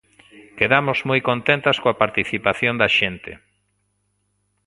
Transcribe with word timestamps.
Quedamos 0.59 0.97
moi 1.09 1.19
contentas 1.29 1.77
coa 1.83 1.99
participación 2.03 2.75
da 2.81 2.89
xente. 2.97 3.31